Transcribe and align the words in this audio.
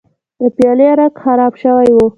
د 0.39 0.43
پیالې 0.55 0.87
رنګ 0.99 1.13
خراب 1.23 1.53
شوی 1.61 1.89
و. 1.93 1.97